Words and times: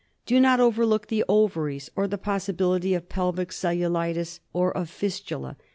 Do 0.25 0.39
not 0.39 0.59
overlook 0.59 1.09
the 1.09 1.23
ovaries, 1.29 1.91
or 1.95 2.07
the 2.07 2.17
possibility 2.17 2.95
of 2.95 3.07
pelvic 3.07 3.49
cellulitis, 3.51 4.39
or 4.51 4.75
of 4.75 4.89
fistula. 4.89 5.57